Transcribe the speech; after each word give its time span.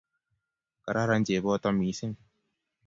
Kararan 0.85 1.23
cheboto 1.27 1.71
missing. 1.79 2.13